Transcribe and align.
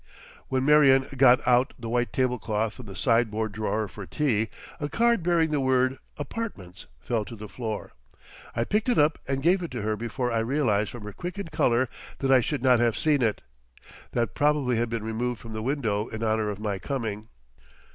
When 0.47 0.65
Marion 0.65 1.05
got 1.15 1.47
out 1.47 1.75
the 1.77 1.87
white 1.87 2.11
table 2.11 2.39
cloth 2.39 2.73
from 2.73 2.87
the 2.87 2.95
sideboard 2.95 3.51
drawer 3.51 3.87
for 3.87 4.07
tea, 4.07 4.49
a 4.79 4.89
card 4.89 5.21
bearing 5.21 5.51
the 5.51 5.59
word 5.59 5.99
"APARTMENTS" 6.17 6.87
fell 6.99 7.23
to 7.23 7.35
the 7.35 7.47
floor. 7.47 7.91
I 8.55 8.63
picked 8.63 8.89
it 8.89 8.97
up 8.97 9.19
and 9.27 9.43
gave 9.43 9.61
it 9.61 9.69
to 9.69 9.83
her 9.83 9.95
before 9.95 10.31
I 10.31 10.39
realised 10.39 10.89
from 10.89 11.03
her 11.03 11.13
quickened 11.13 11.51
colour 11.51 11.87
that 12.17 12.31
I 12.31 12.41
should 12.41 12.63
not 12.63 12.79
have 12.79 12.97
seen 12.97 13.21
it; 13.21 13.43
that 14.13 14.33
probably 14.33 14.77
had 14.77 14.89
been 14.89 15.03
removed 15.03 15.39
from 15.39 15.53
the 15.53 15.61
window 15.61 16.07
in 16.07 16.23
honour 16.23 16.49
of 16.49 16.57
my 16.57 16.79
coming. 16.79 17.27